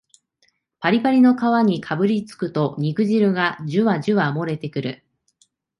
[0.79, 5.05] パリパリの皮にかぶりつくと肉汁がジュワジュワもれてくる